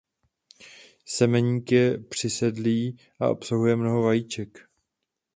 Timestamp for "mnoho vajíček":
3.75-4.67